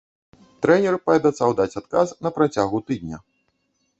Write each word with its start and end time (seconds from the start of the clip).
Трэнер 0.65 0.95
паабяцаў 1.09 1.53
даць 1.59 1.77
адказ 1.81 2.15
на 2.27 2.33
працягу 2.37 2.77
тыдня. 2.87 3.17